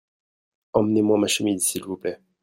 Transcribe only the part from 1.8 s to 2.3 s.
vous plait.